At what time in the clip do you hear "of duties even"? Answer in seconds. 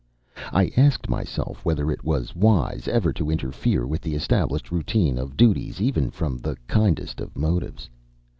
5.19-6.09